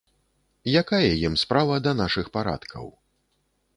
[0.81, 2.91] Якая ім справа да нашых парадкаў.